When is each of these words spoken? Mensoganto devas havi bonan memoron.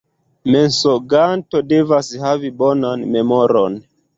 Mensoganto 0.53 1.61
devas 1.73 2.11
havi 2.25 2.53
bonan 2.63 3.07
memoron. 3.19 3.79